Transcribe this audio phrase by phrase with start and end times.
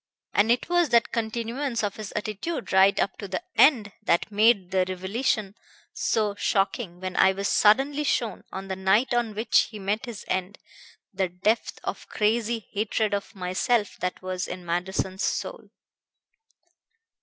[0.33, 4.71] And it was that continuance of his attitude right up to the end that made
[4.71, 5.53] the revelation
[5.93, 10.25] so shocking when I was suddenly shown, on the night on which he met his
[10.27, 10.57] end,
[11.13, 15.69] the depth of crazy hatred of myself that was in Manderson's soul."